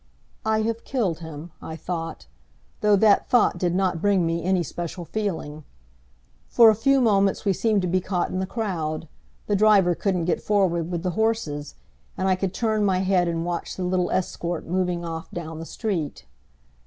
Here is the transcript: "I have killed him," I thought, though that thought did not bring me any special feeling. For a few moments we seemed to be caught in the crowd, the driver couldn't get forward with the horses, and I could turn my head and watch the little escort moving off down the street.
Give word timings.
"I 0.47 0.63
have 0.63 0.83
killed 0.83 1.19
him," 1.19 1.51
I 1.61 1.75
thought, 1.75 2.25
though 2.79 2.95
that 2.95 3.29
thought 3.29 3.59
did 3.59 3.75
not 3.75 4.01
bring 4.01 4.25
me 4.25 4.41
any 4.43 4.63
special 4.63 5.05
feeling. 5.05 5.63
For 6.47 6.71
a 6.71 6.75
few 6.75 6.99
moments 6.99 7.45
we 7.45 7.53
seemed 7.53 7.83
to 7.83 7.87
be 7.87 8.01
caught 8.01 8.31
in 8.31 8.39
the 8.39 8.47
crowd, 8.47 9.07
the 9.45 9.55
driver 9.55 9.93
couldn't 9.93 10.25
get 10.25 10.41
forward 10.41 10.89
with 10.89 11.03
the 11.03 11.11
horses, 11.11 11.75
and 12.17 12.27
I 12.27 12.35
could 12.35 12.51
turn 12.51 12.83
my 12.83 13.01
head 13.01 13.27
and 13.27 13.45
watch 13.45 13.75
the 13.75 13.83
little 13.83 14.09
escort 14.09 14.65
moving 14.65 15.05
off 15.05 15.29
down 15.29 15.59
the 15.59 15.65
street. 15.67 16.25